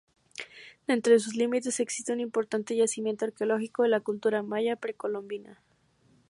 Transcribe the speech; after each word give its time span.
Dentro 0.87 1.13
de 1.13 1.19
sus 1.19 1.35
límites 1.35 1.79
existe 1.79 2.11
un 2.11 2.21
importante 2.21 2.75
yacimiento 2.75 3.25
arqueológico 3.25 3.83
de 3.83 3.89
la 3.89 3.99
cultura 3.99 4.41
maya, 4.41 4.75
precolombina. 4.75 5.61